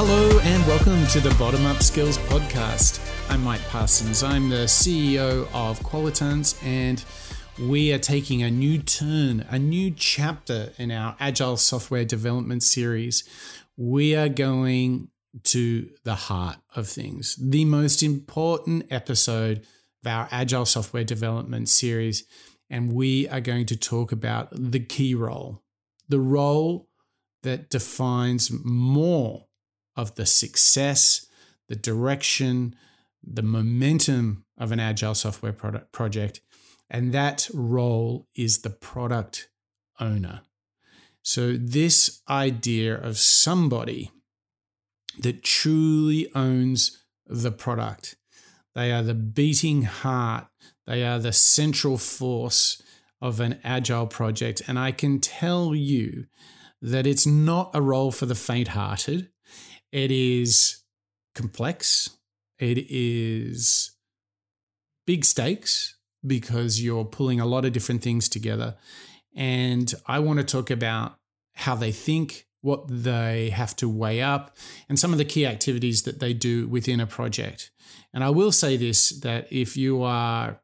[0.00, 3.00] Hello and welcome to the Bottom Up Skills Podcast.
[3.28, 4.22] I'm Mike Parsons.
[4.22, 7.04] I'm the CEO of Qualitans, and
[7.68, 13.28] we are taking a new turn, a new chapter in our Agile Software Development series.
[13.76, 15.08] We are going
[15.42, 19.66] to the heart of things, the most important episode
[20.04, 22.22] of our Agile Software Development series.
[22.70, 25.64] And we are going to talk about the key role,
[26.08, 26.88] the role
[27.42, 29.47] that defines more
[29.98, 31.26] of the success,
[31.68, 32.74] the direction,
[33.22, 36.40] the momentum of an agile software product project.
[36.88, 39.50] And that role is the product
[40.00, 40.42] owner.
[41.22, 44.12] So, this idea of somebody
[45.18, 48.16] that truly owns the product,
[48.74, 50.46] they are the beating heart,
[50.86, 52.80] they are the central force
[53.20, 54.62] of an agile project.
[54.68, 56.26] And I can tell you
[56.80, 59.28] that it's not a role for the faint hearted.
[59.92, 60.82] It is
[61.34, 62.10] complex.
[62.58, 63.92] It is
[65.06, 68.76] big stakes because you're pulling a lot of different things together.
[69.34, 71.16] And I want to talk about
[71.54, 74.56] how they think, what they have to weigh up,
[74.88, 77.70] and some of the key activities that they do within a project.
[78.12, 80.60] And I will say this that if you are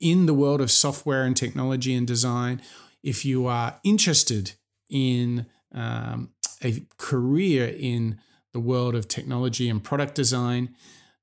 [0.00, 2.60] in the world of software and technology and design,
[3.02, 4.52] if you are interested
[4.90, 6.30] in um,
[6.62, 8.20] a career in
[8.52, 10.74] the world of technology and product design,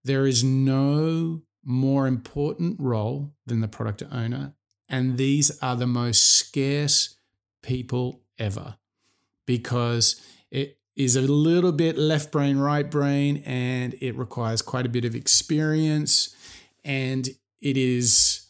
[0.03, 4.53] there is no more important role than the product owner.
[4.87, 7.15] And these are the most scarce
[7.63, 8.77] people ever
[9.47, 14.89] because it is a little bit left brain, right brain, and it requires quite a
[14.89, 16.35] bit of experience
[16.83, 17.29] and
[17.59, 18.47] it is,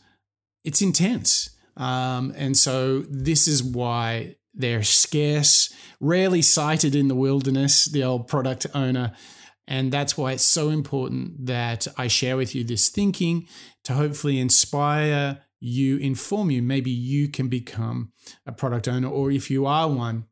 [0.63, 1.51] it's intense.
[1.77, 8.27] Um, and so this is why they're scarce, rarely sighted in the wilderness, the old
[8.27, 9.11] product owner.
[9.67, 13.47] And that's why it's so important that I share with you this thinking
[13.83, 16.61] to hopefully inspire you, inform you.
[16.61, 18.11] Maybe you can become
[18.45, 20.25] a product owner, or if you are one,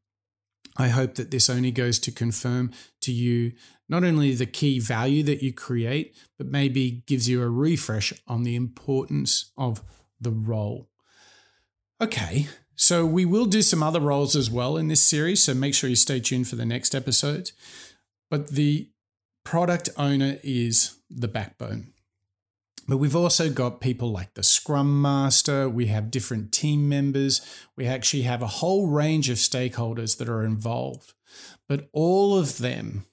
[0.78, 3.54] I hope that this only goes to confirm to you
[3.90, 8.44] not only the key value that you create, but maybe gives you a refresh on
[8.44, 9.84] the importance of
[10.20, 10.90] the role.
[12.02, 15.74] Okay, so we will do some other roles as well in this series, so make
[15.74, 17.52] sure you stay tuned for the next episode.
[18.30, 18.90] But the
[19.44, 21.94] product owner is the backbone.
[22.88, 27.42] But we've also got people like the Scrum Master, we have different team members,
[27.78, 31.14] we actually have a whole range of stakeholders that are involved.
[31.70, 33.06] But all of them,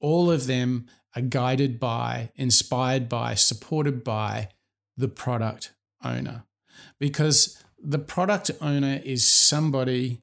[0.00, 4.48] all of them are guided by, inspired by, supported by
[4.96, 5.72] the product
[6.02, 6.44] owner.
[6.98, 10.20] Because the product owner is somebody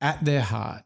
[0.00, 0.84] at their heart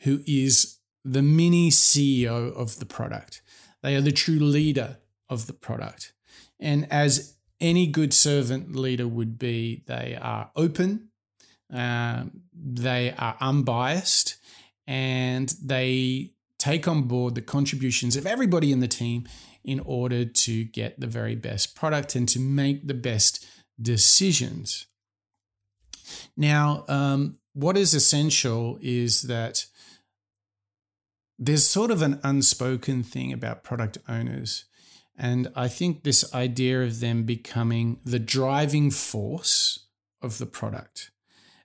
[0.00, 3.42] who is the mini CEO of the product.
[3.82, 6.12] They are the true leader of the product.
[6.60, 11.08] And as any good servant leader would be, they are open,
[11.72, 14.36] uh, they are unbiased,
[14.86, 19.28] and they take on board the contributions of everybody in the team
[19.64, 23.46] in order to get the very best product and to make the best
[23.80, 24.86] decisions.
[26.36, 29.66] Now, um, what is essential is that
[31.38, 34.64] there's sort of an unspoken thing about product owners.
[35.16, 39.86] And I think this idea of them becoming the driving force
[40.22, 41.10] of the product.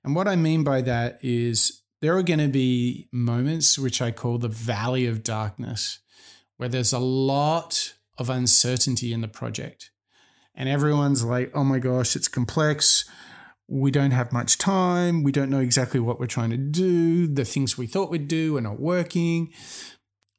[0.03, 4.11] And what I mean by that is there are going to be moments which I
[4.11, 5.99] call the valley of darkness,
[6.57, 9.91] where there's a lot of uncertainty in the project.
[10.55, 13.05] And everyone's like, oh my gosh, it's complex
[13.67, 15.23] we don't have much time.
[15.23, 17.27] We don't know exactly what we're trying to do.
[17.27, 19.51] The things we thought we'd do are not working.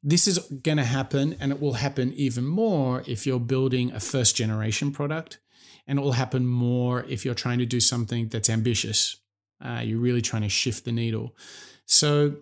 [0.03, 3.99] This is going to happen, and it will happen even more if you're building a
[3.99, 5.39] first generation product.
[5.87, 9.17] And it will happen more if you're trying to do something that's ambitious.
[9.63, 11.35] Uh, you're really trying to shift the needle.
[11.85, 12.37] So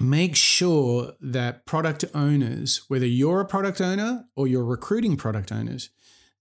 [0.00, 5.90] make sure that product owners, whether you're a product owner or you're recruiting product owners,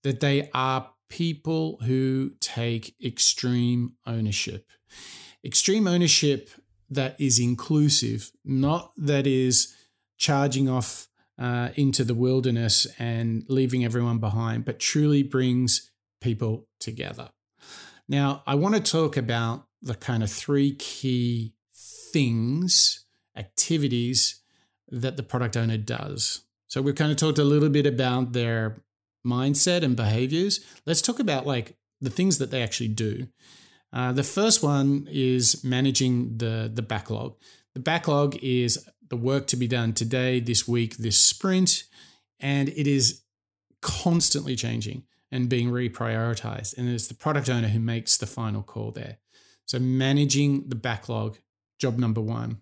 [0.03, 4.71] that they are people who take extreme ownership.
[5.43, 6.49] Extreme ownership
[6.89, 9.75] that is inclusive, not that is
[10.17, 11.07] charging off
[11.37, 17.29] uh, into the wilderness and leaving everyone behind, but truly brings people together.
[18.07, 23.05] Now, I want to talk about the kind of three key things,
[23.35, 24.41] activities
[24.89, 26.43] that the product owner does.
[26.67, 28.83] So we've kind of talked a little bit about their
[29.25, 33.27] mindset and behaviors, let's talk about like the things that they actually do.
[33.93, 37.35] Uh, the first one is managing the the backlog.
[37.73, 41.83] The backlog is the work to be done today, this week, this sprint,
[42.39, 43.21] and it is
[43.81, 46.77] constantly changing and being reprioritized.
[46.77, 49.17] And it's the product owner who makes the final call there.
[49.65, 51.37] So, managing the backlog,
[51.79, 52.61] job number one.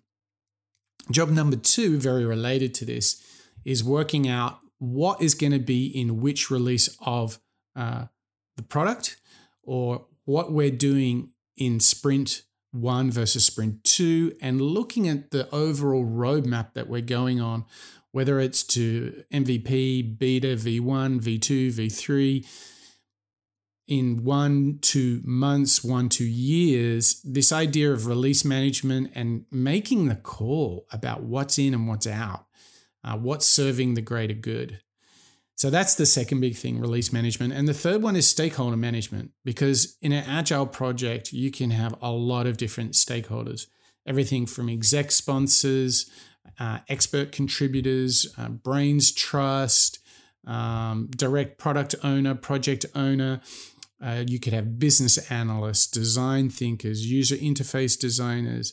[1.10, 3.22] Job number two, very related to this,
[3.64, 7.38] is working out what is going to be in which release of
[7.76, 8.06] uh,
[8.56, 9.20] the product
[9.62, 12.42] or what we're doing in sprint
[12.72, 17.64] one versus sprint two and looking at the overall roadmap that we're going on,
[18.12, 22.46] whether it's to MVP, beta, V1, V2, V3,
[23.90, 30.14] in one, two months, one, two years, this idea of release management and making the
[30.14, 32.46] call about what's in and what's out,
[33.04, 34.80] uh, what's serving the greater good.
[35.56, 37.52] So that's the second big thing, release management.
[37.52, 41.94] And the third one is stakeholder management, because in an agile project, you can have
[42.00, 43.66] a lot of different stakeholders,
[44.06, 46.08] everything from exec sponsors,
[46.58, 49.98] uh, expert contributors, uh, brains trust,
[50.46, 53.42] um, direct product owner, project owner.
[54.02, 58.72] Uh, you could have business analysts, design thinkers, user interface designers,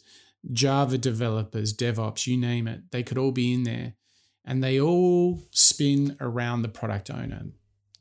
[0.53, 2.91] Java developers, DevOps, you name it.
[2.91, 3.95] They could all be in there
[4.47, 7.47] and they all spin around the product owner.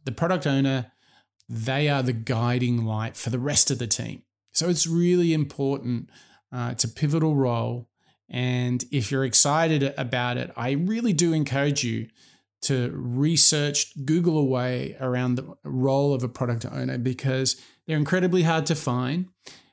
[0.04, 0.92] The product owner,
[1.48, 4.22] they are the guiding light for the rest of the team.
[4.52, 6.08] So it's really important.
[6.52, 7.90] Uh, it's a pivotal role.
[8.30, 12.06] And if you're excited about it, I really do encourage you
[12.62, 18.66] to research, Google away around the role of a product owner because they're incredibly hard
[18.66, 19.26] to find.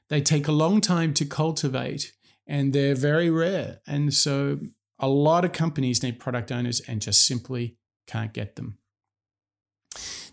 [0.10, 2.14] They take a long time to cultivate
[2.48, 3.80] and they're very rare.
[3.88, 4.60] And so
[5.00, 8.78] a lot of companies need product owners and just simply can't get them.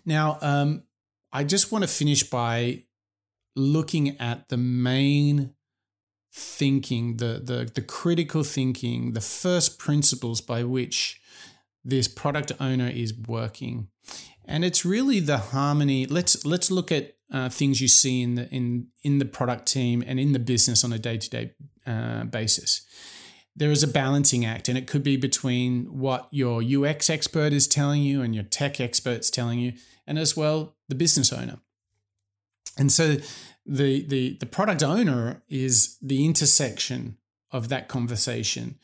[0.05, 0.83] Now, um,
[1.31, 2.83] I just want to finish by
[3.55, 5.53] looking at the main
[6.33, 11.19] thinking, the, the, the critical thinking, the first principles by which
[11.83, 13.87] this product owner is working.
[14.45, 16.05] And it's really the harmony.
[16.05, 20.03] Let's let's look at uh, things you see in the in in the product team
[20.05, 21.53] and in the business on a day to day
[22.29, 22.81] basis
[23.55, 27.67] there is a balancing act, and it could be between what your UX expert is
[27.67, 29.73] telling you and your tech expert's telling you,
[30.07, 31.59] and as well the business owner.
[32.77, 33.17] And so
[33.65, 37.17] the the the product owner is the intersection
[37.51, 38.79] of that conversation.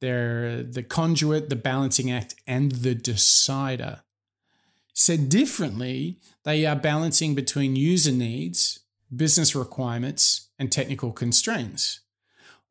[0.00, 4.02] They're the conduit, the balancing act, and the decider.
[4.94, 8.80] Said differently, they are balancing between user needs,
[9.14, 12.01] business requirements, and technical constraints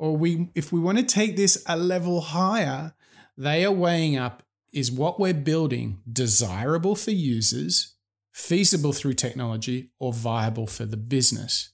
[0.01, 2.95] or we if we want to take this a level higher,
[3.37, 4.41] they are weighing up
[4.73, 7.93] is what we're building desirable for users,
[8.33, 11.69] feasible through technology, or viable for the business.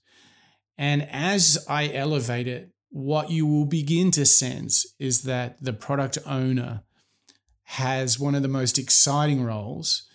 [0.76, 6.18] And as I elevate it, what you will begin to sense is that the product
[6.26, 6.82] owner
[7.62, 10.06] has one of the most exciting roles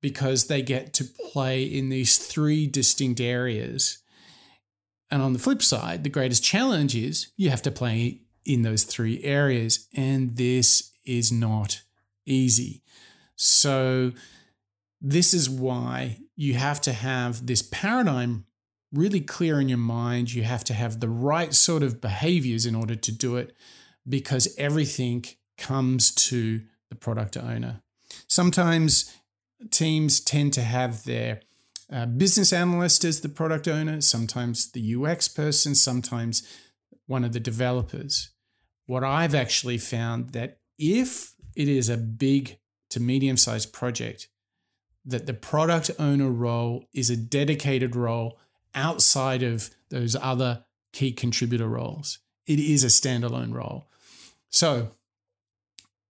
[0.00, 3.99] because they get to play in these three distinct areas
[5.10, 8.84] and on the flip side, the greatest challenge is you have to play in those
[8.84, 9.88] three areas.
[9.94, 11.82] And this is not
[12.26, 12.82] easy.
[13.36, 14.12] So,
[15.00, 18.44] this is why you have to have this paradigm
[18.92, 20.34] really clear in your mind.
[20.34, 23.56] You have to have the right sort of behaviors in order to do it
[24.06, 25.24] because everything
[25.56, 27.80] comes to the product owner.
[28.26, 29.16] Sometimes
[29.70, 31.40] teams tend to have their
[31.92, 36.46] uh, business analyst as the product owner, sometimes the UX person, sometimes
[37.06, 38.30] one of the developers.
[38.86, 42.58] What I've actually found that if it is a big
[42.90, 44.28] to medium sized project,
[45.04, 48.38] that the product owner role is a dedicated role
[48.74, 52.18] outside of those other key contributor roles.
[52.46, 53.88] It is a standalone role.
[54.48, 54.90] So,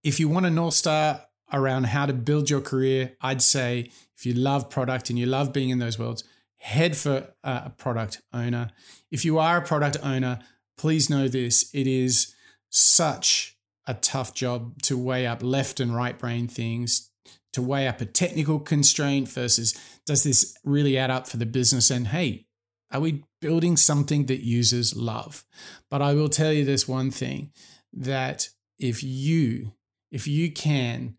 [0.03, 1.21] if you want a North Star
[1.53, 5.51] around how to build your career, I'd say if you love product and you love
[5.51, 6.23] being in those worlds,
[6.57, 8.69] head for a product owner.
[9.09, 10.37] If you are a product owner,
[10.77, 12.35] please know this it is
[12.69, 17.09] such a tough job to weigh up left and right brain things,
[17.53, 19.73] to weigh up a technical constraint versus
[20.05, 21.89] does this really add up for the business?
[21.89, 22.45] And hey,
[22.91, 25.43] are we building something that users love?
[25.89, 27.53] But I will tell you this one thing
[27.91, 29.73] that if you,
[30.11, 31.17] if you can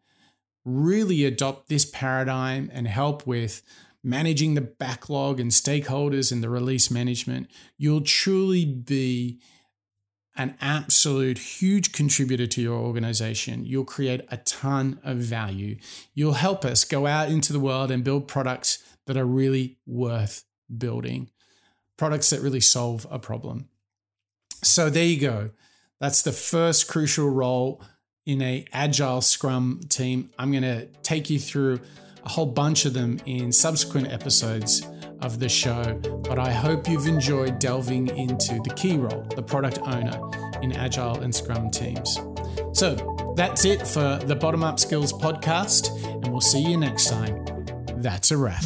[0.65, 3.63] really adopt this paradigm and help with
[4.05, 9.41] managing the backlog and stakeholders and the release management, you'll truly be
[10.37, 13.65] an absolute huge contributor to your organization.
[13.67, 15.79] You'll create a ton of value.
[16.15, 20.45] You'll help us go out into the world and build products that are really worth
[20.75, 21.31] building,
[21.99, 23.69] products that really solve a problem.
[24.63, 25.51] So there you go.
[26.01, 27.85] That's the first crucial role
[28.27, 30.31] in a agile scrum team.
[30.39, 31.81] I'm going to take you through
[32.25, 34.87] a whole bunch of them in subsequent episodes
[35.21, 39.79] of the show, but I hope you've enjoyed delving into the key role, the product
[39.81, 40.21] owner
[40.63, 42.19] in agile and scrum teams.
[42.73, 45.91] So that's it for the Bottom Up Skills podcast,
[46.23, 47.45] and we'll see you next time.
[47.97, 48.65] That's a wrap.